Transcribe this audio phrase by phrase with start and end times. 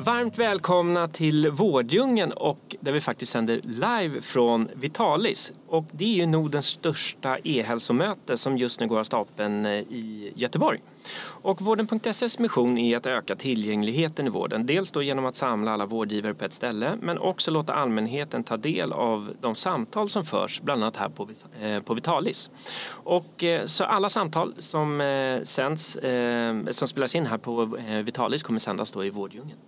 [0.00, 5.52] Varmt välkomna till Vårddjungeln och där vi faktiskt sänder live från Vitalis.
[5.68, 10.32] Och det är ju Nordens största e-hälsomöte som just nu går av stapeln eh, i
[10.36, 10.80] Göteborg.
[11.20, 14.66] Och Vården.ses mission är att öka tillgängligheten i vården.
[14.66, 18.56] Dels då genom att samla alla vårdgivare på ett ställe men också låta allmänheten ta
[18.56, 21.28] del av de samtal som förs bland annat här på,
[21.60, 22.50] eh, på Vitalis.
[22.90, 25.02] Och eh, så alla samtal som
[25.44, 25.98] sänds,
[26.70, 29.58] som spelas in här på Vitalis kommer sändas då i Vårddjungeln.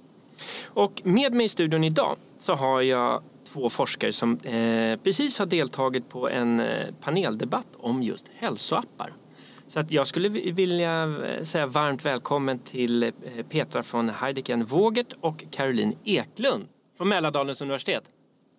[0.75, 5.47] Och med mig i studion idag så har jag två forskare som eh, precis har
[5.47, 6.67] deltagit på en eh,
[7.01, 9.13] paneldebatt om just hälsoappar.
[9.69, 13.11] Så att jag skulle vilja eh, säga varmt välkommen till eh,
[13.49, 18.05] Petra von Heideken Vågert och Caroline Eklund från Mälardalens universitet.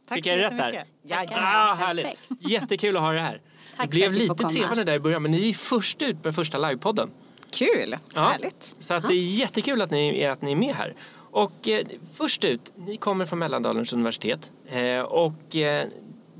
[0.07, 0.85] Tack Fick jag så rätt där?
[1.03, 2.07] Ja, ah, härligt.
[2.39, 3.41] Jättekul att ha er här.
[3.77, 6.35] Tack det blev lite trevande trevande där i början men ni är först ut med
[6.35, 7.09] första livepodden.
[7.51, 8.21] Kul, ja.
[8.21, 8.71] härligt.
[8.79, 10.95] Så att det är jättekul att ni, att ni är med här.
[11.31, 15.87] Och eh, först ut, ni kommer från Mälardalens universitet eh, och eh,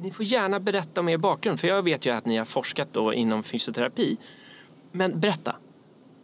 [0.02, 2.88] ni får gärna berätta om er bakgrund för jag vet ju att ni har forskat
[2.92, 4.17] då inom fysioterapi.
[4.92, 5.56] Men berätta.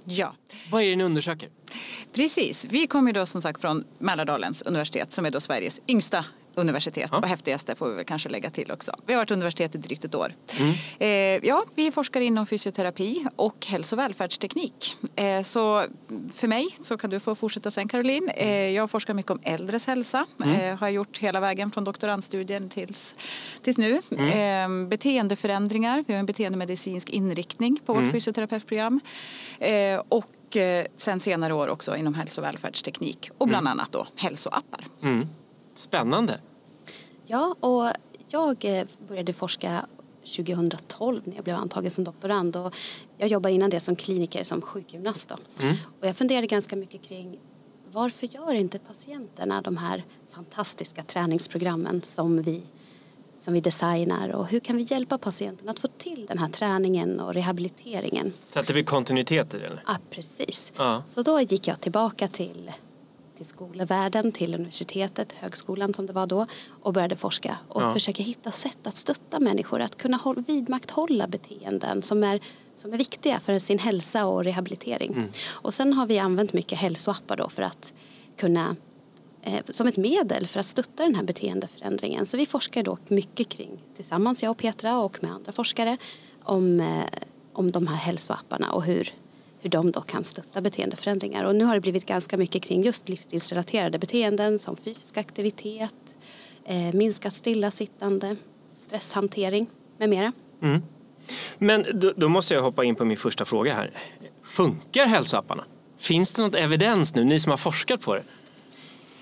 [0.06, 0.34] Ja.
[0.72, 1.50] Vad är det ni undersöker?
[2.14, 6.26] Precis, vi kommer då som sagt från Mälardalens universitet som är då Sveriges yngsta
[6.58, 7.18] universitet ja.
[7.18, 8.92] och häftigaste får vi väl kanske lägga till också.
[9.06, 10.34] Vi har varit universitet i drygt ett år.
[10.60, 10.74] Mm.
[11.00, 14.96] Eh, ja, vi forskar inom fysioterapi och hälso och välfärdsteknik.
[15.16, 15.86] Eh, så
[16.34, 19.88] för mig, så kan du få fortsätta sen Caroline, eh, jag forskar mycket om äldres
[19.88, 20.26] hälsa.
[20.44, 20.78] Mm.
[20.78, 23.16] Har gjort hela vägen från doktorandstudien tills,
[23.62, 24.02] tills nu.
[24.18, 24.84] Mm.
[24.84, 28.14] Eh, beteendeförändringar, vi har en beteendemedicinsk inriktning på vårt mm.
[28.14, 29.00] fysioterapeutprogram.
[30.10, 30.58] Och
[30.98, 33.72] sen senare år också inom hälso och välfärdsteknik och bland mm.
[33.80, 34.86] annat då hälsoappar.
[35.04, 35.28] Mm.
[35.76, 36.40] Spännande.
[37.30, 37.92] Ja, och
[38.28, 39.86] jag eh, började forska
[40.36, 42.56] 2012 när jag blev antagen som doktorand.
[42.56, 42.76] Och
[43.18, 45.32] jag jobbade innan det som kliniker som sjukgymnast.
[45.62, 45.76] Mm.
[46.00, 47.40] Och jag funderade ganska mycket kring
[47.92, 52.62] varför gör inte patienterna de här fantastiska träningsprogrammen som vi,
[53.40, 57.20] som vi designar och hur kan vi hjälpa patienten att få till den här träningen
[57.20, 58.34] och rehabiliteringen?
[58.54, 59.80] Så att det blir kontinuitet i det?
[59.88, 60.74] Ja, precis.
[60.78, 61.04] Ja.
[61.08, 62.72] Så då gick jag tillbaka till
[63.38, 66.46] till skolvärlden, till universitetet, högskolan som det var då
[66.82, 67.94] och började forska och ja.
[67.94, 72.40] försöka hitta sätt att stötta människor att kunna vidmakthålla beteenden som är,
[72.76, 75.14] som är viktiga för sin hälsa och rehabilitering.
[75.14, 75.30] Mm.
[75.50, 77.94] Och sen har vi använt mycket hälsoappar då för att
[78.38, 78.76] kunna
[79.42, 82.26] eh, som ett medel för att stötta den här beteendeförändringen.
[82.26, 85.98] Så vi forskar då mycket kring, tillsammans jag och Petra och med andra forskare,
[86.44, 87.06] om, eh,
[87.54, 89.14] om de här hälsoapparna och hur
[89.62, 91.44] hur de då kan stötta beteendeförändringar.
[91.44, 96.18] Och nu har det blivit ganska mycket kring just livsstilsrelaterade beteenden som fysisk aktivitet,
[96.66, 98.36] eh, minskat stillasittande,
[98.78, 100.32] stresshantering med mera.
[100.62, 100.82] Mm.
[101.58, 103.92] Men då, då, måste jag hoppa in på min första fråga här.
[104.44, 105.64] Funkar hälsoapparna?
[105.98, 108.24] Finns det något evidens nu, ni som har forskat på det?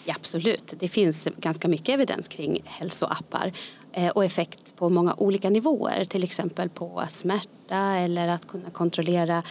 [0.06, 3.52] Ja, absolut, det finns ganska mycket evidens kring hälsoappar
[3.94, 6.06] eh, och effekt på många olika nivåer.
[6.06, 9.44] Till exempel på smärta eller att kunna kontrollera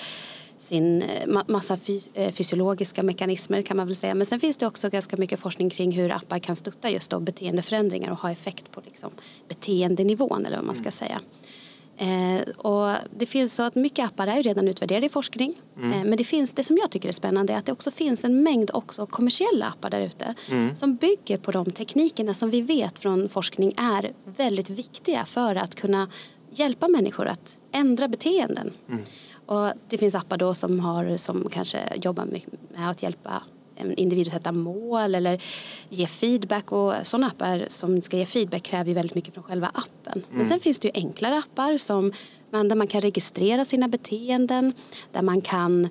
[0.64, 1.78] sin eh, massa
[2.14, 4.14] eh, fysiologiska mekanismer kan man väl säga.
[4.14, 7.20] Men sen finns det också ganska mycket forskning kring hur appar kan stötta just då
[7.20, 9.10] beteendeförändringar och ha effekt på liksom
[9.48, 10.92] beteendenivån eller vad man ska mm.
[10.92, 11.20] säga.
[11.96, 15.54] Eh, och det finns så att mycket appar är redan utvärderade i forskning.
[15.76, 15.92] Mm.
[15.92, 18.24] Eh, men det finns det som jag tycker är spännande är att det också finns
[18.24, 20.74] en mängd också kommersiella appar där ute mm.
[20.74, 25.74] som bygger på de teknikerna som vi vet från forskning är väldigt viktiga för att
[25.74, 26.08] kunna
[26.50, 28.70] hjälpa människor att ändra beteenden.
[28.88, 29.02] Mm.
[29.46, 32.42] Och det finns appar då som, har, som kanske jobbar med
[32.90, 33.42] att hjälpa
[33.76, 35.42] en individ att sätta mål eller
[35.88, 39.66] ge feedback och sådana appar som ska ge feedback kräver ju väldigt mycket från själva
[39.74, 40.12] appen.
[40.12, 40.24] Mm.
[40.30, 42.12] Men sen finns det ju enklare appar som
[42.50, 44.72] där man kan registrera sina beteenden,
[45.12, 45.88] där man kan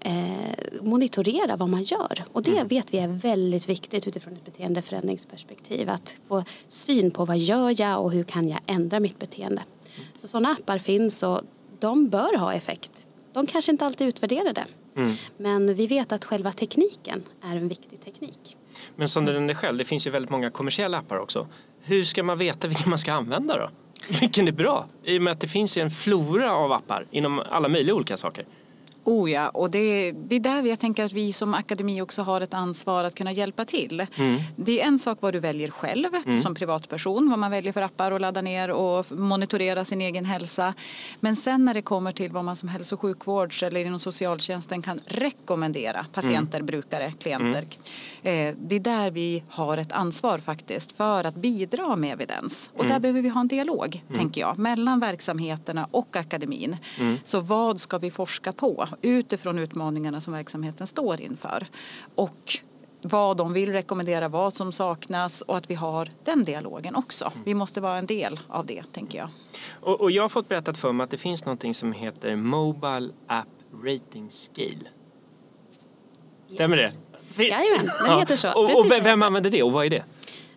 [0.00, 2.24] eh, monitorera vad man gör.
[2.32, 2.68] Och det mm.
[2.68, 5.90] vet vi är väldigt viktigt utifrån ett beteendeförändringsperspektiv.
[5.90, 9.62] Att få syn på vad gör jag och hur kan jag ändra mitt beteende.
[10.16, 11.40] Så sådana appar finns och
[11.78, 13.06] de bör ha effekt.
[13.32, 14.64] De kanske inte alltid utvärderar det.
[14.96, 15.12] Mm.
[15.36, 18.56] Men vi vet att själva tekniken är en viktig teknik.
[18.96, 21.46] Men som den är själv, det finns ju väldigt många kommersiella appar också.
[21.82, 23.70] Hur ska man veta vilken man ska använda då?
[24.20, 24.86] Vilken är bra?
[25.04, 28.44] I och med att det finns en flora av appar inom alla möjliga olika saker.
[29.06, 32.40] Oh ja, och det, det är där jag tänker att vi som akademi också har
[32.40, 34.06] ett ansvar att kunna hjälpa till.
[34.16, 34.40] Mm.
[34.56, 36.40] Det är en sak vad du väljer själv mm.
[36.40, 40.74] som privatperson, vad man väljer för appar att ladda ner och monitorera sin egen hälsa.
[41.20, 44.82] Men sen när det kommer till vad man som hälso och sjukvårds eller inom socialtjänsten
[44.82, 46.66] kan rekommendera patienter, mm.
[46.66, 47.64] brukare, klienter.
[48.22, 48.48] Mm.
[48.48, 52.70] Eh, det är där vi har ett ansvar faktiskt för att bidra med evidens.
[52.74, 53.02] Och där mm.
[53.02, 54.18] behöver vi ha en dialog, mm.
[54.18, 56.76] tänker jag, mellan verksamheterna och akademin.
[57.24, 58.88] Så vad ska vi forska på?
[59.02, 61.66] Utifrån utmaningarna som verksamheten står inför.
[62.14, 62.60] Och
[63.02, 67.32] vad de vill rekommendera, vad som saknas och att vi har den dialogen också.
[67.44, 69.28] Vi måste vara en del av det, tänker jag.
[69.80, 73.12] Och, och jag har fått berättat för mig att det finns något som heter Mobile
[73.26, 73.48] App
[73.84, 74.88] Rating Scale.
[76.48, 76.92] Stämmer yes.
[77.36, 77.44] det?
[77.44, 78.48] Jajamän, det heter så.
[78.48, 80.04] Och, och vem använder det och vad är det?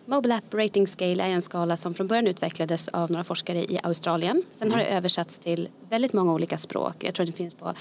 [0.04, 3.80] Mobile App Rating Scale är en skala som från början utvecklades av några forskare i
[3.82, 4.42] Australien.
[4.52, 4.78] Sen mm.
[4.78, 6.94] har det översatts till väldigt många olika språk.
[6.98, 7.74] Jag tror det finns på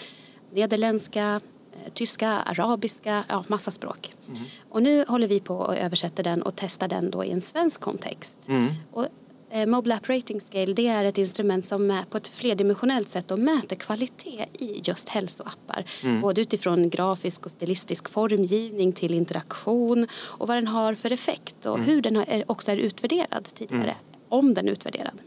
[0.53, 1.41] nederländska,
[1.73, 4.13] eh, tyska, arabiska, ja massa språk.
[4.27, 4.41] Mm.
[4.69, 7.81] Och nu håller vi på att översätta den och testa den då i en svensk
[7.81, 8.37] kontext.
[8.47, 8.73] Mm.
[8.91, 9.07] Och,
[9.49, 13.39] eh, Mobile App Rating Scale det är ett instrument som på ett flerdimensionellt sätt och
[13.39, 15.85] mäter kvalitet i just hälsoappar.
[16.03, 16.21] Mm.
[16.21, 21.75] Både utifrån grafisk och stilistisk formgivning till interaktion och vad den har för effekt och
[21.75, 21.87] mm.
[21.87, 23.83] hur den också är utvärderad tidigare.
[23.83, 23.95] Mm.
[24.29, 25.21] Om den är utvärderad.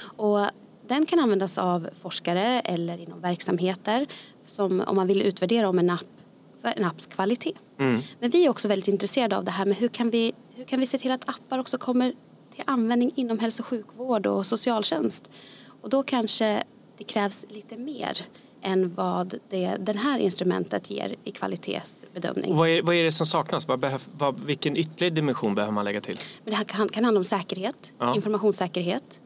[0.00, 0.40] Och
[0.88, 4.06] den kan användas av forskare eller inom verksamheter
[4.44, 6.08] som, om man vill utvärdera om en, app,
[6.62, 7.52] en apps kvalitet.
[7.78, 8.00] Mm.
[8.20, 10.80] Men vi är också väldigt intresserade av det här med hur kan, vi, hur kan
[10.80, 12.12] vi se till att appar också kommer
[12.54, 15.30] till användning inom hälso och sjukvård och socialtjänst.
[15.82, 16.62] Och då kanske
[16.98, 18.18] det krävs lite mer
[18.62, 22.56] än vad det, det här instrumentet ger i kvalitetsbedömning.
[22.56, 23.68] Vad är, vad är det som saknas?
[23.68, 26.18] Vad behöv, vad, vilken ytterligare dimension behöver man lägga till?
[26.44, 28.14] Men det här kan, kan handla om säkerhet, ja.
[28.14, 29.20] informationssäkerhet,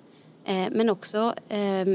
[0.44, 1.88] men också eh,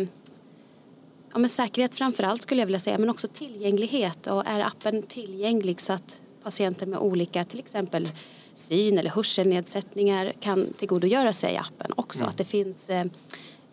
[1.31, 5.03] ja, men säkerhet framför allt skulle jag vilja säga men också tillgänglighet och är appen
[5.03, 8.09] tillgänglig så att patienter med olika till exempel
[8.55, 12.19] syn eller hörselnedsättningar kan tillgodogöra sig appen också.
[12.19, 12.29] Mm.
[12.29, 13.05] Att det finns eh,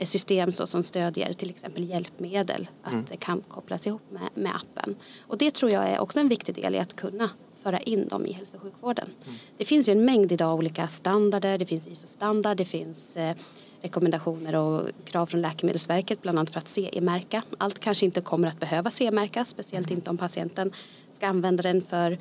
[0.02, 3.04] system som stödjer till exempel hjälpmedel att mm.
[3.08, 4.96] det kan kopplas ihop med, med appen.
[5.20, 7.30] Och det tror jag är också en viktig del i att kunna
[7.62, 9.08] föra in dem i hälso och sjukvården.
[9.26, 9.38] Mm.
[9.56, 13.36] Det finns ju en mängd idag olika standarder, det finns ISO-standard, det finns eh,
[13.84, 17.42] rekommendationer och krav från Läkemedelsverket bland annat för att CE-märka.
[17.58, 20.72] Allt kanske inte kommer att behöva CE-märkas, speciellt inte om patienten
[21.12, 22.18] ska använda den för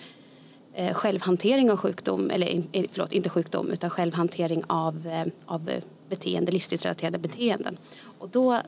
[0.74, 5.70] eh, självhantering av sjukdom, eller eh, förlåt, inte sjukdom utan självhantering av, eh, av
[6.10, 7.78] beteende, livsstilsrelaterade beteenden.
[8.20, 8.62] Och då,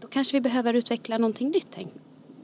[0.00, 1.78] då kanske vi behöver utveckla någonting nytt,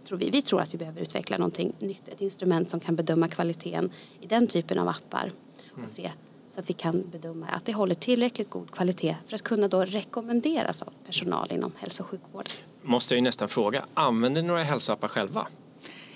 [0.05, 0.31] tror vi.
[0.31, 3.91] Vi tror att vi behöver utveckla någonting nytt, ett instrument som kan bedöma kvaliteten
[4.21, 5.31] i den typen av appar
[5.73, 5.89] och mm.
[5.89, 6.11] se
[6.57, 9.85] så att vi kan bedöma att det håller tillräckligt god kvalitet för att kunna då
[9.85, 12.45] rekommenderas av personal inom hälso och sjukvård.
[12.83, 15.47] Måste jag ju nästan fråga, använder ni några hälsoappar själva?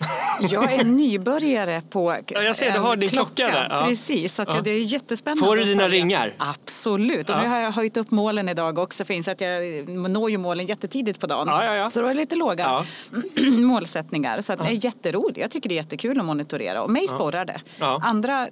[0.50, 3.66] Jag är nybörjare på ja, Jag ser, du har din klocka, klocka där.
[3.70, 3.86] Ja.
[3.86, 4.60] Precis, så ja.
[4.64, 5.46] det är jättespännande.
[5.46, 6.32] Får du dina ringar?
[6.38, 7.42] Absolut, och ja.
[7.42, 9.04] nu har jag höjt upp målen idag också.
[9.04, 11.48] Finns att jag når ju målen jättetidigt på dagen.
[11.48, 12.84] Ja, så det var lite låga
[13.50, 14.40] målsättningar.
[14.40, 15.38] Så att det är jätteroligt.
[15.38, 17.60] Jag tycker det är jättekul att monitorera och mig sporrar det.
[18.02, 18.48] Andra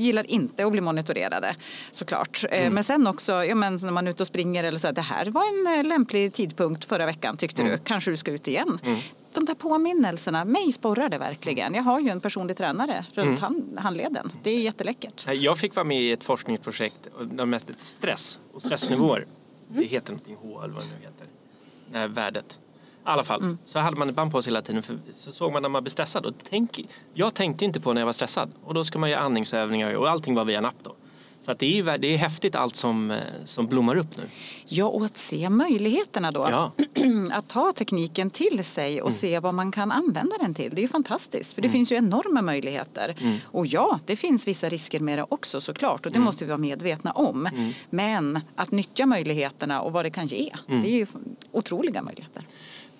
[0.00, 1.54] gillar inte att bli monitorerade
[1.90, 2.44] såklart.
[2.50, 2.74] Eh, mm.
[2.74, 5.26] Men sen också, ja, men när man är ute och springer eller så, det här
[5.26, 7.72] var en eh, lämplig tidpunkt förra veckan tyckte mm.
[7.72, 8.78] du, kanske du ska ut igen.
[8.84, 8.98] Mm.
[9.32, 11.74] De där påminnelserna, mig sporrar det verkligen.
[11.74, 13.40] Jag har ju en personlig tränare runt mm.
[13.40, 14.32] hand, handleden.
[14.42, 15.26] Det är jätteläckert.
[15.32, 17.08] Jag fick vara med i ett forskningsprojekt,
[17.46, 19.18] mest stress och stressnivåer.
[19.18, 19.28] Mm.
[19.68, 22.08] Det heter någonting H eller vad det nu heter.
[22.08, 22.58] Värdet
[23.04, 23.58] alla fall, mm.
[23.64, 25.82] så hade man ett band på sig hela tiden för så såg man när man
[25.82, 26.26] blev stressad.
[26.26, 26.80] Och tänk,
[27.14, 30.10] jag tänkte inte på när jag var stressad och då ska man göra andningsövningar och
[30.10, 30.94] allting var via en app då.
[31.40, 34.24] Så att det, är, det är häftigt allt som, eh, som blommar upp nu.
[34.66, 36.48] Ja, och att se möjligheterna då.
[36.50, 36.72] Ja.
[37.32, 39.12] Att ta tekniken till sig och mm.
[39.12, 40.70] se vad man kan använda den till.
[40.74, 41.72] Det är ju fantastiskt, för det mm.
[41.72, 43.14] finns ju enorma möjligheter.
[43.20, 43.38] Mm.
[43.44, 46.24] Och ja, det finns vissa risker med det också såklart och det mm.
[46.24, 47.46] måste vi vara medvetna om.
[47.46, 47.72] Mm.
[47.90, 50.82] Men att nyttja möjligheterna och vad det kan ge, mm.
[50.82, 51.06] det är ju
[51.52, 52.44] otroliga möjligheter.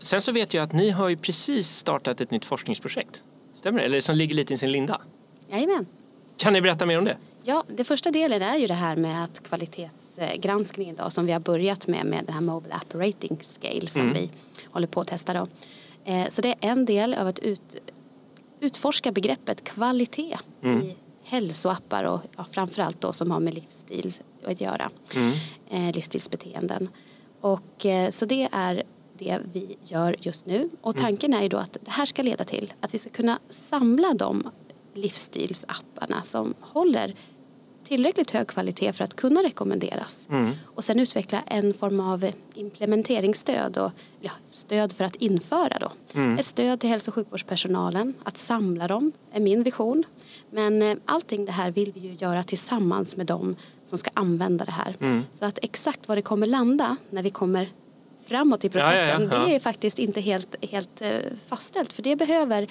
[0.01, 3.23] Sen så vet jag att ni har ju precis startat ett nytt forskningsprojekt.
[3.55, 3.85] Stämmer det?
[3.85, 5.01] Eller som ligger lite i sin linda?
[5.51, 5.87] Jajamän.
[6.37, 7.17] Kan ni berätta mer om det?
[7.43, 11.41] Ja, det första delen är ju det här med att kvalitetsgranskningen då, som vi har
[11.41, 14.13] börjat med med den här Mobile App Rating Scale som mm.
[14.13, 14.31] vi
[14.65, 15.47] håller på att testa då.
[16.05, 17.77] Eh, så det är en del av att ut,
[18.61, 20.83] utforska begreppet kvalitet mm.
[20.83, 24.13] i hälsoappar och ja, framförallt då som har med livsstil
[24.47, 24.91] att göra.
[25.15, 25.33] Mm.
[25.71, 26.89] Eh, livsstilsbeteenden.
[27.41, 28.83] Och, eh, så det är
[29.21, 30.71] det vi gör just nu.
[30.81, 31.05] Och mm.
[31.05, 34.15] tanken är ju då att det här ska leda till att vi ska kunna samla
[34.15, 34.51] de
[34.95, 37.15] livsstilsapparna som håller
[37.85, 40.29] tillräckligt hög kvalitet för att kunna rekommenderas.
[40.31, 40.51] Mm.
[40.65, 45.93] Och sen utveckla en form av implementeringsstöd och ja, stöd för att införa då.
[46.15, 46.39] Mm.
[46.39, 50.05] Ett stöd till hälso och sjukvårdspersonalen, att samla dem är min vision.
[50.51, 54.65] Men eh, allting det här vill vi ju göra tillsammans med dem som ska använda
[54.65, 54.97] det här.
[55.01, 55.23] Mm.
[55.33, 57.69] Så att exakt var det kommer landa när vi kommer
[58.31, 59.47] framåt i Ja, ja, ja, processen, ja.
[59.47, 61.09] det är faktiskt inte helt, helt eh,
[61.49, 61.93] fastställt.
[61.93, 62.67] För det behöver,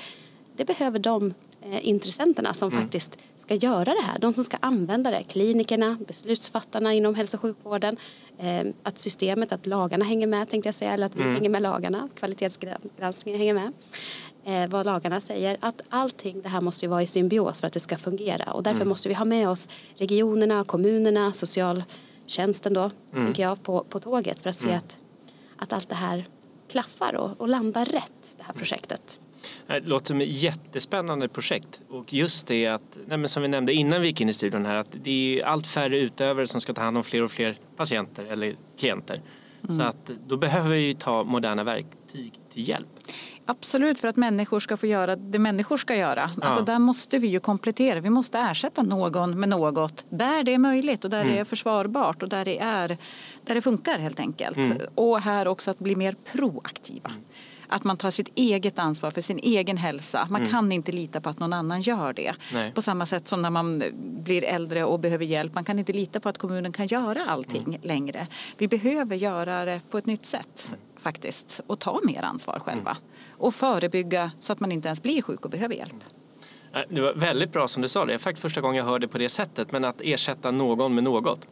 [0.58, 2.82] det behöver de eh, intressenterna som Mm.
[2.82, 4.20] faktiskt ska göra det här.
[4.20, 5.24] De som ska använda det.
[5.24, 7.98] Klinikerna, beslutsfattarna inom hälso och sjukvården.
[8.38, 10.92] Eh, att systemet, att lagarna hänger med tänkte jag säga.
[10.92, 11.34] Eller att vi Mm.
[11.36, 12.10] hänger med lagarna.
[12.16, 13.72] Kvalitetsgranskningen hänger med.
[14.70, 15.58] Vad lagarna säger.
[15.60, 18.52] Att allting det här måste ju vara i symbios för att det ska fungera.
[18.54, 18.90] Och därför Mm.
[18.90, 22.92] måste vi ha med oss regionerna, kommunerna, socialtjänsten då.
[23.14, 23.26] Mm.
[23.26, 24.98] Tänker jag på, på tåget för att se att,
[25.60, 26.26] att allt det här
[26.72, 28.36] klaffar och, och landar rätt.
[28.38, 29.20] Det här projektet.
[29.68, 31.82] Det låter som ett jättespännande projekt.
[31.90, 34.76] Och just det att, nej som vi nämnde innan vi gick in i studion här,
[34.76, 38.26] att det är allt färre utövare som ska ta hand om fler och fler patienter
[38.26, 39.22] eller klienter.
[39.68, 42.88] Så att då behöver vi ta moderna verktyg till hjälp.
[43.50, 46.32] Absolut, för att människor ska få göra det människor ska göra.
[46.42, 46.48] Ja.
[46.48, 48.00] Alltså, där måste vi ju komplettera.
[48.00, 52.24] Vi måste ersätta någon med något där det är möjligt och där det är försvarbart
[52.24, 52.98] och där det, är,
[53.44, 54.58] där det funkar helt enkelt.
[54.96, 57.12] Och här också att bli mer proaktiva.
[57.68, 60.28] Att man tar sitt eget ansvar för sin egen hälsa.
[60.30, 62.34] Man kan inte lita på att någon annan gör det.
[62.54, 62.72] Nej.
[62.72, 65.54] På samma sätt som när man blir äldre och behöver hjälp.
[65.54, 68.28] Man kan inte lita på att kommunen kan göra allting längre.
[68.58, 71.62] Vi behöver göra det på ett nytt sätt faktiskt.
[71.68, 72.98] Och ta mer ansvar själva.
[73.40, 76.04] Och förebygga så att man inte ens blir sjuk och behöver hjälp.
[76.74, 78.06] Eh, det var väldigt bra som du sa det.
[78.06, 79.72] Det är faktiskt första gången jag hörde på det sättet.
[79.72, 81.48] Men att ersätta någon med något.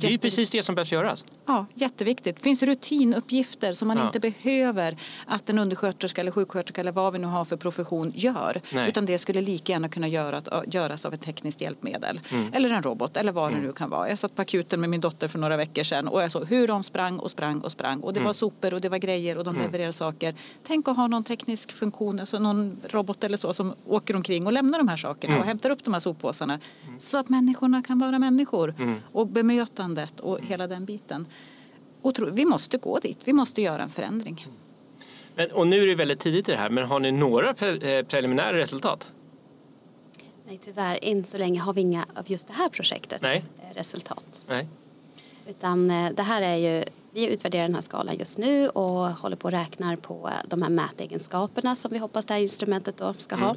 [0.00, 1.24] Det är ju precis det som behövs göras.
[1.46, 2.36] Ja, jätteviktigt.
[2.36, 4.06] Det finns rutinuppgifter som man Ja.
[4.06, 4.96] inte behöver
[5.26, 8.60] att en undersköterska eller sjuksköterska eller vad vi nu har för profession gör.
[8.72, 8.88] Nej.
[8.88, 12.20] Utan det skulle lika gärna kunna göra, göras av ett tekniskt hjälpmedel.
[12.30, 12.52] Mm.
[12.52, 14.08] Eller en robot eller vad det nu kan vara.
[14.08, 16.66] Jag satt på akuten med min dotter för några veckor sedan och jag såg hur
[16.68, 18.00] de sprang och sprang och sprang.
[18.00, 18.26] Och det Mm.
[18.26, 20.34] var sopor och det var grejer och de levererade saker.
[20.62, 24.52] Tänk att ha någon teknisk funktion, alltså någon robot eller så som åker omkring och
[24.52, 25.40] lämnar de här sakerna Mm.
[25.42, 26.58] och hämtar upp de här soppåsarna.
[26.98, 28.74] Så att människorna kan vara människor.
[28.78, 29.00] Mm.
[29.12, 29.28] Och
[29.82, 31.26] bemötandet och hela den biten.
[32.02, 34.46] Och tro, vi måste gå dit, vi måste göra en förändring.
[35.34, 36.70] Men, och nu är det väldigt tidigt i det här.
[36.70, 39.12] Men har ni några pre- eh, preliminära resultat?
[40.46, 43.44] Nej tyvärr, än så länge har vi inga av just det här projektet Nej.
[43.58, 44.44] eh, resultat.
[44.48, 44.68] Nej.
[45.48, 49.36] Utan eh, det här är ju, vi utvärderar den här skalan just nu och håller
[49.36, 53.36] på och räknar på de här mätegenskaperna som vi hoppas det här instrumentet då ska
[53.36, 53.56] ha.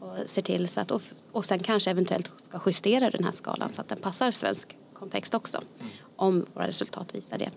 [0.00, 1.02] Och ser till så att, och,
[1.32, 5.34] och sen kanske eventuellt ska justera den här skalan så att den passar svensk kontext
[5.34, 5.60] också.
[6.16, 7.50] Om våra resultat visar det.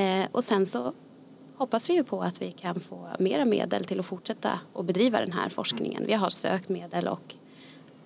[0.00, 0.92] Eh, och sen så
[1.56, 5.20] hoppas vi ju på att vi kan få mera medel till att fortsätta och bedriva
[5.20, 6.04] den här forskningen.
[6.06, 7.34] Vi har sökt medel och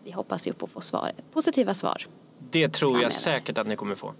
[0.04, 2.06] vi hoppas ju på att få svar, positiva svar.
[2.50, 3.04] Det tror Framöver.
[3.04, 4.12] jag säkert att ni kommer få.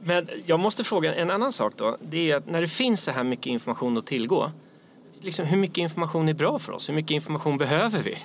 [0.00, 1.96] Men jag måste fråga en annan sak då.
[2.00, 4.50] Det är att när det finns så här mycket information att tillgå.
[5.20, 6.88] Liksom, hur mycket information är bra för oss?
[6.88, 8.18] Hur mycket information behöver vi?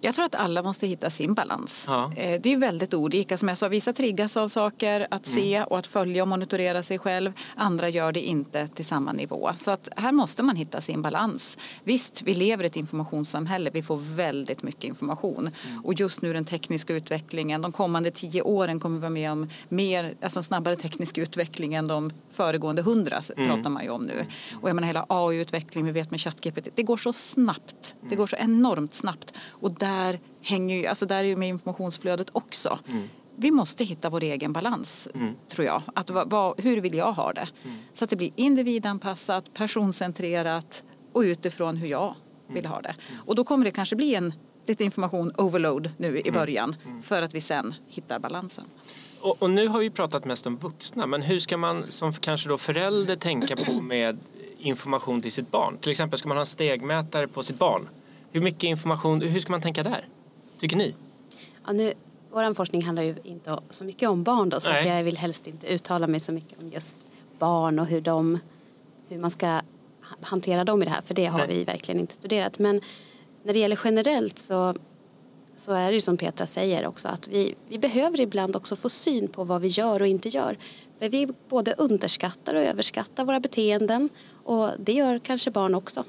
[0.00, 1.84] Jag tror att alla måste hitta sin balans.
[1.88, 2.12] Ja.
[2.16, 3.36] Eh, Det är väldigt olika.
[3.36, 6.98] Som jag sa, vissa triggas av saker att se och att följa och monitorera sig
[6.98, 7.32] själv.
[7.56, 9.50] Andra gör det inte till samma nivå.
[9.54, 11.58] Så att här måste man hitta sin balans.
[11.84, 13.70] Visst, vi lever i ett informationssamhälle.
[13.72, 15.50] Vi får väldigt mycket information.
[15.84, 17.62] Och just nu den tekniska utvecklingen.
[17.62, 21.88] De kommande tio åren kommer vi vara med om mer, alltså snabbare teknisk utveckling än
[21.88, 24.26] de föregående hundra pratar man ju om nu.
[24.60, 26.68] Och jag menar hela AI-utveckling, vi vet med ChatGPT.
[26.74, 27.94] Det går så snabbt.
[28.08, 29.32] Det går så enormt snabbt.
[29.48, 32.78] Och där hänger ju, alltså där är ju med informationsflödet också.
[33.38, 35.08] Vi måste hitta vår egen balans,
[35.48, 35.82] tror jag.
[35.94, 37.48] Att, va, va, hur vill jag ha det?
[37.92, 42.14] Så att det blir individanpassat, personcentrerat och utifrån hur jag
[42.48, 42.94] vill ha det.
[43.26, 44.34] Och då kommer det kanske bli en
[44.66, 48.64] lite information overload nu i början för att vi sen hittar balansen.
[49.20, 51.06] Och, och nu har vi pratat mest om vuxna.
[51.06, 54.18] Men hur ska man som kanske då förälder tänka på med
[54.58, 55.78] information till sitt barn?
[55.80, 57.88] Till exempel ska man ha en stegmätare på sitt barn.
[58.32, 60.08] Hur mycket information, hur ska man tänka där?
[60.58, 60.94] Tycker ni?
[61.66, 61.92] Ja, nu,
[62.30, 65.66] vår forskning handlar ju inte så mycket om barn då, så jag vill helst inte
[65.74, 66.96] uttala mig så mycket om just
[67.38, 68.38] barn och hur, de,
[69.08, 69.62] hur man ska ha-
[70.22, 71.48] hantera dem i det här, för det har Nej.
[71.48, 72.58] vi verkligen inte studerat.
[72.58, 72.80] Men
[73.42, 74.74] när det gäller generellt så,
[75.56, 78.88] så är det ju som Petra säger också att vi, vi behöver ibland också få
[78.88, 80.56] syn på vad vi gör och inte gör.
[80.98, 84.08] För vi både underskattar och överskattar våra beteenden
[84.44, 86.04] och det gör kanske barn också.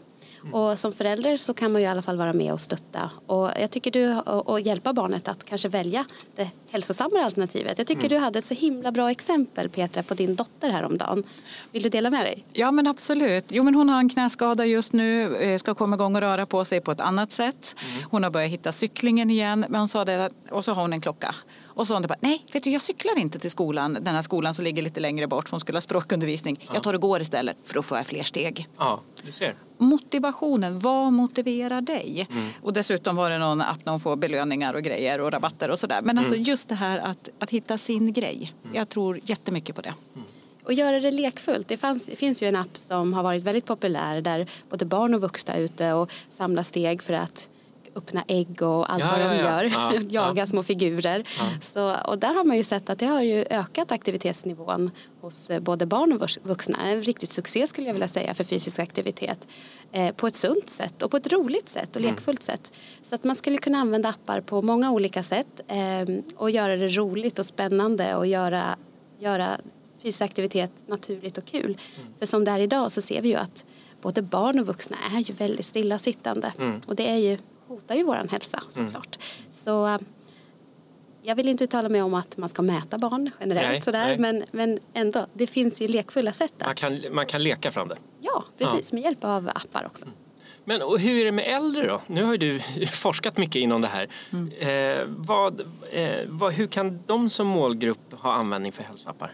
[0.51, 3.11] Och som förälder så kan man ju i alla fall vara med och stötta.
[3.25, 7.77] Och jag tycker du och, hjälpa barnet att kanske välja det hälsosammare alternativet.
[7.77, 11.23] Jag tycker du hade ett så himla bra exempel Petra på din dotter häromdagen.
[11.71, 12.45] Vill du dela med dig?
[12.53, 13.45] Ja men absolut.
[13.47, 16.65] Jo, men hon har en knäskada just nu, eh, ska komma igång och röra på
[16.65, 17.75] sig på ett annat sätt.
[18.09, 21.01] Hon har börjat hitta cyklingen igen men hon sa det, och så har hon en
[21.01, 21.35] klocka.
[21.77, 24.53] Och så hon bara, nej, vet du, jag cyklar inte till skolan, den här skolan
[24.53, 26.67] som ligger lite längre bort, för hon skulle ha språkundervisning.
[26.73, 28.67] Jag tar och går istället, för då får jag fler steg.
[28.77, 29.55] Ja, du ser.
[29.77, 32.27] Motivationen, vad motiverar dig?
[32.61, 35.79] Och dessutom var det någon app där hon får belöningar och grejer och rabatter och
[35.79, 36.01] sådär.
[36.03, 38.53] Men alltså just det här att, att hitta sin grej.
[38.73, 39.93] Jag tror jättemycket på det.
[40.63, 41.67] Och göra det lekfullt.
[41.67, 45.13] Det, fanns, det finns ju en app som har varit väldigt populär där både barn
[45.13, 47.49] och vuxna är ute och samlar steg för att
[47.97, 49.41] öppna ägg och allt Ja, vad de ja.
[49.43, 49.63] gör.
[49.63, 50.47] Ja, Jaga ja.
[50.47, 51.23] små figurer.
[51.61, 55.59] Så, och där har man ju sett att det har ju ökat aktivitetsnivån hos eh,
[55.59, 56.77] både barn och vux- vuxna.
[56.85, 59.47] En riktig succé skulle jag vilja säga för fysisk aktivitet.
[59.91, 62.71] Eh, på ett sunt sätt och på ett roligt sätt och lekfullt sätt.
[63.01, 66.87] Så att man skulle kunna använda appar på många olika sätt eh, och göra det
[66.87, 68.63] roligt och spännande och göra,
[69.19, 69.57] göra
[70.01, 71.77] fysisk aktivitet naturligt och kul.
[72.19, 73.65] För som det är idag så ser vi ju att
[74.01, 76.51] både barn och vuxna är ju väldigt stillasittande.
[76.87, 77.37] Och det är ju,
[77.67, 79.19] hotar ju vår hälsa såklart.
[79.51, 79.97] Så eh,
[81.21, 84.05] jag vill inte uttala mig om att man ska mäta barn generellt Nej, sådär.
[84.05, 84.17] nej.
[84.17, 87.87] Men, men ändå, det finns ju lekfulla sätt Man att, kan, man kan leka fram
[87.87, 87.95] det.
[88.21, 90.05] ja precis, med hjälp av appar också.
[90.65, 92.01] Men och hur är det med äldre då?
[92.07, 92.59] Nu har ju du
[92.91, 94.07] forskat mycket inom det här.
[94.59, 95.59] Eh, vad,
[95.91, 99.33] eh, vad, hur kan de som målgrupp ha användning för hälsoappar?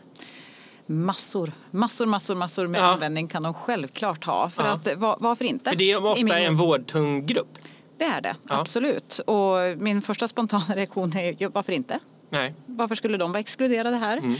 [0.86, 2.86] Massor, massor, massor, massor med Ja.
[2.86, 4.50] användning kan de självklart ha.
[4.50, 4.72] För Ja.
[4.72, 5.70] att, var, varför inte?
[5.70, 7.58] För det är ofta min- en vårdtung grupp.
[7.98, 8.60] Det är det, Ja.
[8.60, 9.20] absolut.
[9.20, 12.00] Och min första spontana reaktion är ju, varför inte?
[12.30, 12.54] Nej.
[12.66, 14.18] Varför skulle de vara exkluderade här?
[14.18, 14.36] Mm.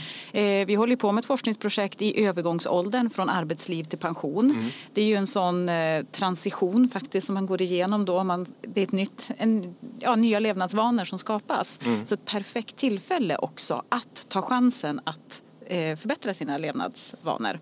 [0.62, 4.52] Eh, vi håller på med ett forskningsprojekt i övergångsåldern från arbetsliv till pension.
[4.52, 4.70] Mm.
[4.94, 8.24] Det är ju en sån eh, transition faktiskt som man går igenom då.
[8.24, 11.80] Man, det är ett nytt, en, ja, nya levnadsvanor som skapas.
[11.86, 12.06] Mm.
[12.06, 17.60] Så ett perfekt tillfälle också att ta chansen att eh, förbättra sina levnadsvanor.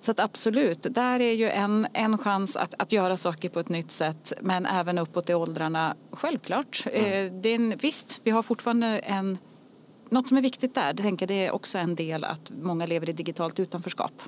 [0.00, 3.68] Så att absolut, där är ju en, en chans att, att göra saker på ett
[3.68, 6.86] nytt sätt men även uppåt i åldrarna, självklart.
[6.92, 9.38] Eh, det är en, visst, vi har fortfarande en
[10.10, 13.08] något som är viktigt där, det tänker det är också en del att många lever
[13.08, 14.22] i digitalt utanförskap.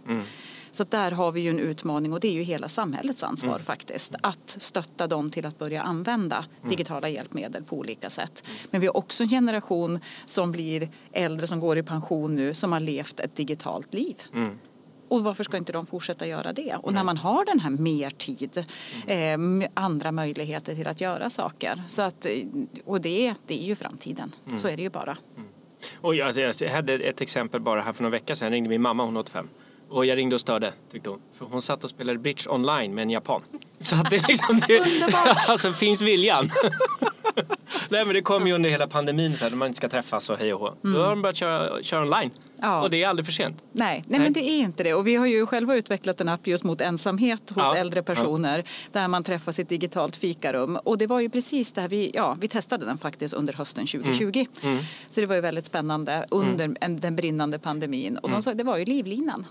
[0.73, 3.59] Så att där har vi ju en utmaning och det är ju hela samhällets ansvar
[3.59, 4.14] faktiskt.
[4.21, 8.45] Att stötta dem till att börja använda digitala hjälpmedel på olika sätt.
[8.71, 12.73] Men vi har också en generation som blir äldre som går i pension nu som
[12.73, 14.16] har levt ett digitalt liv.
[15.11, 16.77] Och varför ska inte de fortsätta göra det?
[16.83, 18.64] Och när man har den här mer tid,
[19.07, 19.38] eh,
[19.75, 21.83] andra möjligheter till att göra saker.
[21.87, 22.33] Så att, eh,
[22.85, 25.16] och det, det är ju framtiden, så är det ju bara.
[26.01, 28.46] Och jag, jag hade ett exempel bara här för några veckor sedan.
[28.46, 29.49] Jag ringde min mamma, hon är 85.
[29.88, 31.20] Och jag ringde och störde, tyckte hon.
[31.35, 33.42] För hon satt och spelade bridge online med en japan.
[33.81, 34.62] Så att det liksom...
[34.68, 35.14] Det,
[35.49, 36.51] alltså finns viljan.
[37.88, 40.38] Nej men det kom ju under hela pandemin så här, man inte ska träffas och
[40.38, 40.75] hej och hå.
[40.83, 42.31] Då har de börjat köra, köra online.
[42.62, 42.83] Ja.
[42.83, 43.62] Och det är aldrig för sent.
[43.73, 44.94] Nej, nej, men det är inte det.
[44.94, 48.64] Och vi har ju själva utvecklat en app just mot ensamhet hos Ja, äldre personer
[48.92, 50.77] där man träffas i ett digitalt fikarum.
[50.77, 54.46] Och det var ju precis där vi, ja, vi testade den faktiskt under hösten 2020.
[55.09, 58.16] Så det var ju väldigt spännande under en, den brinnande pandemin.
[58.16, 59.46] Och de sa, det var ju livlinan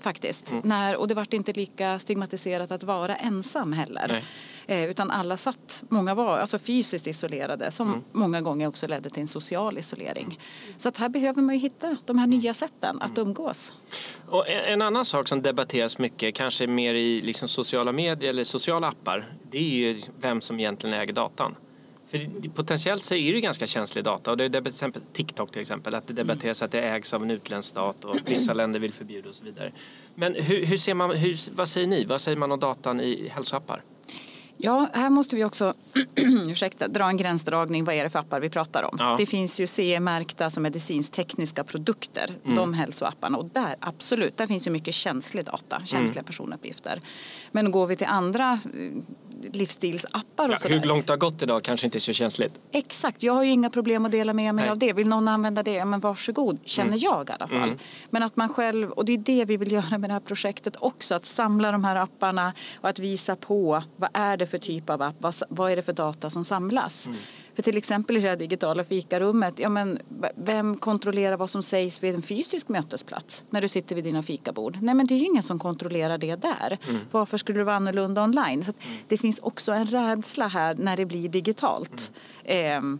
[0.00, 0.54] faktiskt.
[0.64, 4.06] När, och det var inte lika stigmatiserat att vara ensam heller.
[4.08, 4.24] Nej.
[4.66, 9.22] Eh, utan alla satt, många var alltså fysiskt isolerade som många gånger också ledde till
[9.22, 10.38] en social isolering.
[10.76, 13.74] Så att här behöver man ju hitta de här nya sätten att umgås.
[14.28, 18.88] Och en, annan sak som debatteras mycket, kanske mer i liksom sociala medier eller sociala
[18.88, 21.56] appar, det är ju vem som egentligen äger datan.
[22.06, 25.60] För potentiellt så är det ganska känslig data och det är till exempel TikTok till
[25.60, 28.92] exempel, att det debatteras att det ägs av en utländsk stat och vissa länder vill
[28.92, 29.72] förbjuda och så vidare.
[30.14, 33.28] Men hur, hur ser man, hur, vad säger ni, vad säger man om datan i
[33.28, 33.82] hälsoappar?
[34.64, 35.74] Ja, här måste vi också
[36.46, 37.84] ursäkta, dra en gränsdragning.
[37.84, 38.96] Vad är det för appar vi pratar om?
[38.98, 39.14] Ja.
[39.18, 42.56] Det finns ju CE-märkta som medicinskt-tekniska produkter, Mm.
[42.56, 43.38] de hälsoapparna.
[43.38, 46.24] Och där, absolut, där finns ju mycket känslig data, känsliga Mm.
[46.24, 47.00] personuppgifter.
[47.52, 49.02] Men går vi till andra eh,
[49.52, 50.78] livsstilsappar och Ja, sådär.
[50.78, 52.52] hur långt det har gått idag kanske inte är så känsligt.
[52.72, 54.70] Exakt, jag har ju inga problem att dela med mig Nej.
[54.70, 54.92] av det.
[54.92, 57.00] Vill någon använda det, men varsågod, känner Mm.
[57.00, 57.72] jag i alla fall.
[58.10, 60.76] Men att man själv, och det är det vi vill göra med det här projektet
[60.80, 64.90] också, att samla de här apparna och att visa på vad är det för typ
[64.90, 67.06] av app, vad, vad är det för data som samlas.
[67.06, 67.18] Mm.
[67.54, 69.98] För till exempel i det här digitala fikarummet, ja, men
[70.36, 74.78] vem kontrollerar vad som sägs vid en fysisk mötesplats när du sitter vid dina fikabord?
[74.82, 76.78] Nej men det är ju ingen som kontrollerar det där.
[76.88, 77.00] Mm.
[77.10, 78.64] Varför skulle det vara annorlunda online?
[78.64, 78.76] Så att
[79.08, 82.12] det finns också en rädsla här när det blir digitalt.
[82.44, 82.98] Ehm,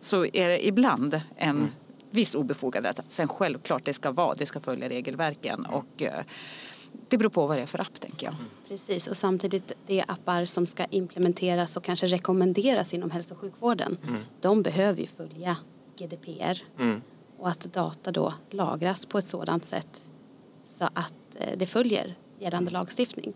[0.00, 1.68] så är det ibland en
[2.10, 3.04] viss obefogad rädsla.
[3.08, 6.24] Sen självklart det ska vara, det ska följa regelverken och eh,
[7.08, 8.34] det beror på vad det är för app tänker jag.
[8.68, 13.40] Precis, och samtidigt det är appar som ska implementeras och kanske rekommenderas inom hälso och
[13.40, 13.96] sjukvården.
[14.40, 15.56] De behöver ju följa
[15.98, 17.02] GDPR Mm.
[17.38, 20.02] och att data då lagras på ett sådant sätt
[20.64, 23.32] så att eh, det följer gällande lagstiftning.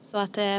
[0.00, 0.58] Så att eh,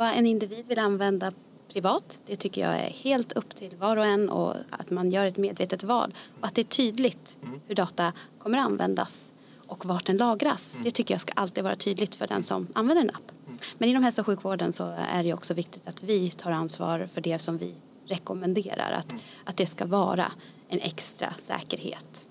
[0.00, 1.32] vad en individ vill använda
[1.68, 2.22] privat.
[2.26, 5.36] Det tycker jag är helt upp till var och en och att man gör ett
[5.36, 6.14] medvetet val.
[6.40, 9.32] Och att det är tydligt hur data kommer att användas
[9.66, 10.78] och vart den lagras.
[10.84, 13.32] Det tycker jag ska alltid vara tydligt för den som använder en app.
[13.78, 17.20] Men inom hälso och sjukvården så är det också viktigt att vi tar ansvar för
[17.20, 17.74] det som vi
[18.06, 18.92] rekommenderar.
[18.92, 20.32] Att, att det ska vara
[20.68, 22.26] en extra säkerhet.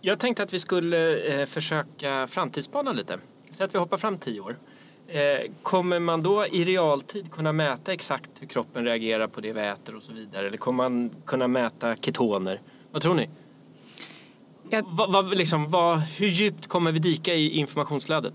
[0.00, 3.18] Jag tänkte att vi skulle eh, försöka framtidsspana lite.
[3.50, 4.56] Så att vi hoppar fram tio år.
[5.08, 9.60] Eh, kommer man då i realtid kunna mäta exakt hur kroppen reagerar på det vi
[9.60, 10.46] äter och så vidare?
[10.48, 12.60] Eller kommer man kunna mäta ketoner?
[12.92, 13.28] Vad tror ni?
[14.70, 18.34] Jag- Vad, vad, liksom, vad, hur djupt kommer vi dika i informationsflödet?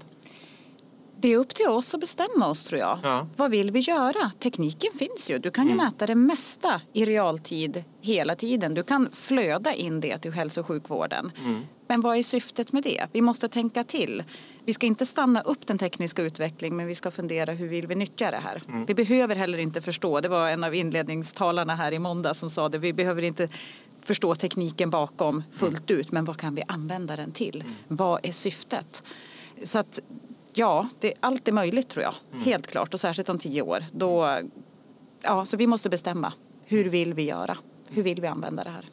[1.17, 2.99] Det är upp till oss att bestämma oss tror jag.
[3.03, 3.27] Ja.
[3.37, 4.31] Vad vill vi göra?
[4.39, 5.37] Tekniken finns ju.
[5.39, 8.73] Du kan ju mäta det mesta i realtid hela tiden.
[8.73, 11.31] Du kan flöda in det till hälso och sjukvården.
[11.91, 13.07] Men vad är syftet med det?
[13.11, 14.23] Vi måste tänka till.
[14.65, 17.95] Vi ska inte stanna upp den tekniska utvecklingen men vi ska fundera hur vill vi
[17.95, 18.61] nyttja det här.
[18.87, 22.69] Vi behöver heller inte förstå, det var en av inledningstalarna här i måndag som sa
[22.69, 23.49] det, vi behöver inte
[24.01, 27.63] förstå tekniken bakom fullt ut men vad kan vi använda den till?
[27.87, 29.03] Vad är syftet?
[29.63, 29.99] Så att
[30.53, 32.13] Ja, det, allt är möjligt tror jag.
[32.39, 33.83] Helt klart och särskilt om tio år.
[33.91, 34.39] Då,
[35.21, 36.33] ja, så vi måste bestämma.
[36.65, 37.57] Hur vill vi göra?
[37.89, 38.85] Hur vill vi använda det här?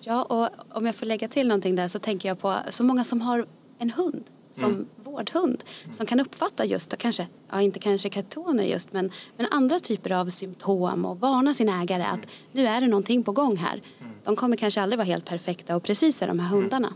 [0.00, 3.04] Ja, och om jag får lägga till någonting där så tänker jag på så många
[3.04, 3.46] som har
[3.78, 8.92] en hund som vårdhund som kan uppfatta just, och kanske, ja inte kanske ketoner just,
[8.92, 13.22] men, men andra typer av symptom och varna sin ägare att nu är det någonting
[13.22, 13.82] på gång här.
[14.24, 16.94] De kommer kanske aldrig vara helt perfekta och precisa de här hundarna.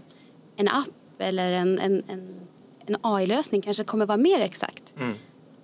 [0.56, 0.88] En app
[1.18, 2.34] eller en, en, en,
[2.86, 4.94] en AI-lösning kanske kommer vara mer exakt.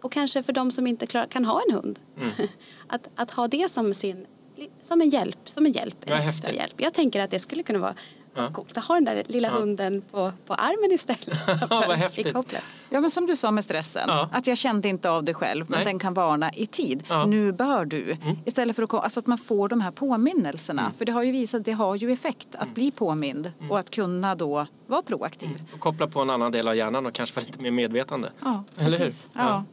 [0.02, 1.98] Och kanske för de som inte klar, kan ha en hund.
[2.86, 4.26] att, att ha det som sin
[4.82, 6.54] som en hjälp, som en hjälp, en Ja, extra häftigt.
[6.54, 6.74] hjälp.
[6.76, 7.94] Jag tänker att det skulle kunna vara
[8.34, 8.52] Ja.
[8.52, 11.38] coolt att ha den där lilla hunden på, på armen istället.
[11.70, 12.36] vad häftigt.
[12.90, 14.28] Ja, men som du sa med stressen, Ja.
[14.32, 15.84] att jag kände inte av det själv men Nej.
[15.84, 17.04] den kan varna i tid.
[17.08, 17.26] Ja.
[17.26, 18.16] Nu bör du.
[18.44, 20.92] Istället för att, alltså att man får de här påminnelserna.
[20.98, 23.90] För det har ju visat att det har ju effekt att bli påmind och att
[23.90, 25.62] kunna då vara proaktiv.
[25.74, 28.30] Och koppla på en annan del av hjärnan och kanske vara lite mer medvetande.
[28.44, 28.98] Ja, Eller hur?
[28.98, 29.30] precis.
[29.32, 29.64] Ja.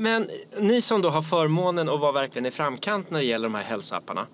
[0.00, 0.30] Men
[0.60, 3.62] ni som då har förmånen att vara verkligen i framkant när det gäller de här
[3.62, 4.26] hälsoapparna.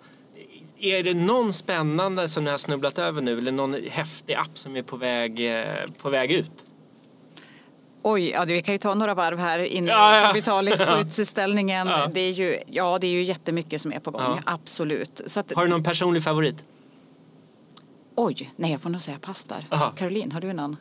[0.79, 4.77] Är det någon spännande som ni har snubblat över nu eller någon häftig app som
[4.77, 5.65] är på väg, eh,
[6.03, 6.51] på väg ut?
[8.03, 10.33] Oj, ja, vi kan ju ta några varv här inne Ja, ja.
[10.33, 11.01] Vitalis på Ja.
[11.01, 11.87] utställningen.
[11.87, 12.07] Ja.
[12.15, 14.39] Det är ju, ja, det är ju jättemycket som är på gång, Ja.
[14.45, 15.21] absolut.
[15.37, 16.65] Att, Har du någon personlig favorit?
[18.15, 19.65] oj, nej jag får nog säga pass där.
[19.71, 19.93] Aha.
[19.97, 20.77] Caroline, har du någon?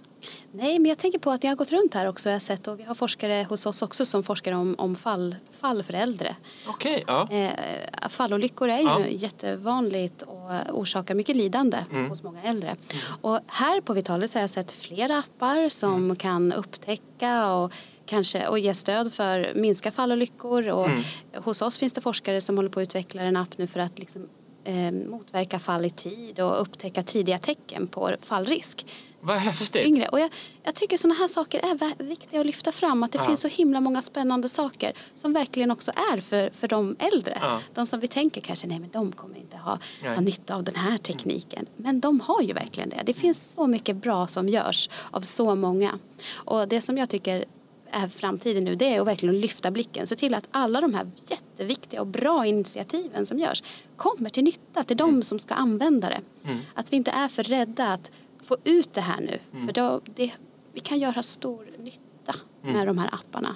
[0.52, 2.30] Nej, men jag tänker på att jag har gått runt här också.
[2.30, 5.36] Jag har sett och vi har forskare hos oss också som forskar om, om fall,
[5.52, 6.36] fall för äldre.
[6.68, 7.28] Okej, ja.
[7.32, 9.08] Eh, fallolyckor är ju Ja.
[9.08, 12.10] jättevanligt och orsakar mycket lidande Mm.
[12.10, 12.76] hos många äldre.
[13.22, 16.16] Och här på Vitalis har jag sett flera appar som Mm.
[16.16, 17.74] kan upptäcka och
[18.06, 20.68] kanske och ge stöd för minska fallolyckor.
[20.70, 21.02] Och Mm.
[21.36, 24.00] Hos oss finns det forskare som håller på att utveckla en app nu för att
[24.00, 24.30] liksom,
[24.64, 28.86] eh, motverka fall i tid och upptäcka tidiga tecken på fallrisk
[29.24, 29.76] Vad häftigt.
[29.86, 30.08] yngre.
[30.08, 30.30] Och jag,
[30.64, 33.04] jag tycker sådana här saker är viktiga att lyfta fram.
[33.04, 33.26] Att det Ja.
[33.26, 37.38] finns så himla många spännande saker som verkligen också är för, för de äldre.
[37.42, 37.60] Ja.
[37.74, 40.14] De som vi tänker kanske, nej men de kommer inte ha, Nej.
[40.16, 41.66] ha nytta av den här tekniken.
[41.78, 43.02] Men de har ju verkligen det.
[43.06, 46.00] Det finns så mycket bra som görs av så många.
[46.34, 47.46] Och det som jag tycker
[47.92, 50.08] är framtiden nu det är att verkligen lyfta blicken.
[50.08, 53.64] Se till att alla de här jätteviktiga och bra initiativen som görs
[53.96, 56.22] kommer till nytta till de som ska använda det.
[56.74, 58.12] Att vi inte är för rädda att
[58.44, 59.40] få ut det här nu.
[59.66, 60.32] För då, det,
[60.74, 63.56] vi kan göra stor nytta med de här apparna.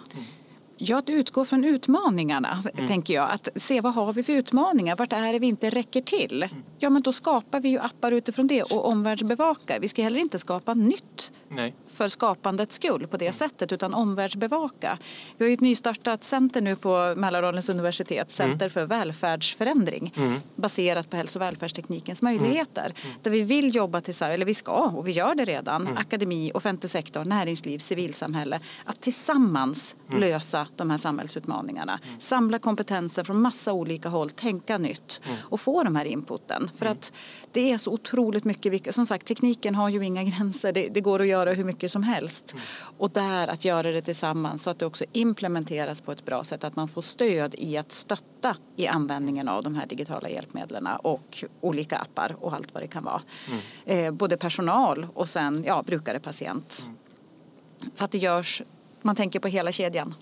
[0.78, 3.32] Ja, att utgå från utmaningarna, tänker jag.
[3.32, 6.50] Att se vad har vi för utmaningar, vart är det vi inte räcker till?
[6.80, 9.80] Ja, men då skapar vi ju appar utifrån det och omvärldsbevakar.
[9.80, 11.74] Vi ska heller inte skapa nytt Nej.
[11.86, 14.98] för skapandets skull på det sättet utan omvärldsbevaka.
[15.38, 20.13] Vi har ju ett nystartat center nu på Mälardalens universitet, Center för välfärdsförändring
[20.56, 22.94] baserat på hälso och välfärdsteknikens möjligheter.
[23.22, 26.90] Där vi vill jobba tillsammans, eller vi ska och vi gör det redan, akademi, offentlig
[26.90, 32.00] sektor, näringsliv, civilsamhälle, att tillsammans lösa de här samhällsutmaningarna.
[32.20, 36.70] Samla kompetenser från massa olika håll, tänka nytt och få de här inputen.
[36.76, 37.14] För att
[37.52, 41.22] det är så otroligt mycket, som sagt tekniken har ju inga gränser, det, det går
[41.22, 42.56] att göra hur mycket som helst.
[42.98, 46.64] Och där att göra det tillsammans så att det också implementeras på ett bra sätt,
[46.64, 51.44] att man får stöd i att stötta i användningen av de här digitala hjälpmedlen och
[51.62, 53.22] olika appar och allt vad det kan vara.
[53.86, 56.88] Eh, både personal och sen ja, brukare, patient.
[57.94, 58.62] Så att det görs,
[59.02, 60.14] man tänker på hela kedjan.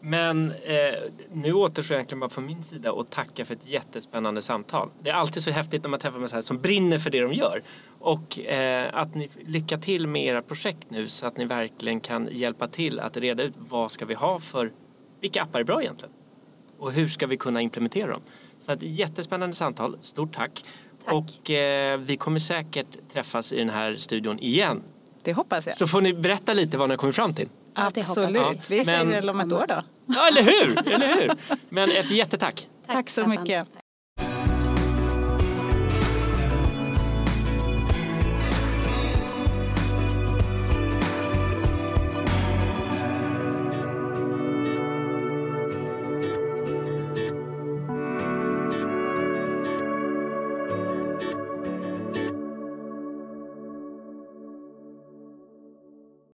[0.00, 0.98] Men eh,
[1.32, 4.90] nu återstår egentligen bara från min sida att tacka för ett jättespännande samtal.
[5.02, 7.62] Det är alltid så häftigt när man träffar människor som brinner för det de gör.
[7.98, 12.28] Och eh, att ni lycka till med era projekt nu så att ni verkligen kan
[12.30, 14.72] hjälpa till att reda ut vad ska vi ha för,
[15.20, 16.14] vilka appar är bra egentligen?
[16.78, 18.22] Och hur ska vi kunna implementera dem?
[18.58, 20.64] Så att jättespännande samtal, stort tack.
[21.04, 21.14] tack.
[21.14, 24.82] Och eh, vi kommer säkert träffas i den här studion igen.
[25.22, 25.76] Det hoppas jag.
[25.76, 27.48] Så får ni berätta lite vad ni har kommit fram till.
[27.78, 28.70] Absolut.
[28.70, 29.82] Vi säger väl om ett år då.
[30.06, 30.92] Ja, eller hur!
[30.92, 31.30] Eller hur?
[31.68, 32.68] Men ett jättetack.
[32.86, 33.68] Tack, Tack så mycket.